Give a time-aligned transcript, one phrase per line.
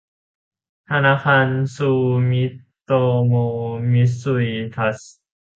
[0.89, 1.89] ธนาคารซู
[2.29, 2.43] มิ
[2.83, 2.91] โต
[3.25, 3.33] โม
[3.91, 5.15] มิตซุย ทรัสต์